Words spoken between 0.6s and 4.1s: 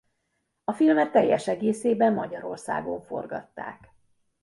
A filmet teljes egészében Magyarországon forgatták.